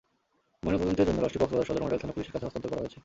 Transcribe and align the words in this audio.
ময়নাতদন্তের 0.63 1.07
জন্য 1.09 1.19
লাশটি 1.23 1.39
কক্সবাজার 1.41 1.67
সদর 1.69 1.83
মডেল 1.85 1.99
থানা-পুলিশের 2.01 2.33
কাছে 2.33 2.45
হস্তান্তর 2.45 2.71
করা 2.71 2.83
হয়েছে। 2.83 2.99